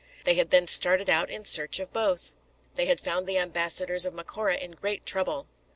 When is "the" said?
3.27-3.37